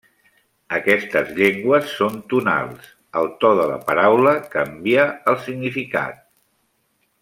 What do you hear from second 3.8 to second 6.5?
paraula canvia el significat.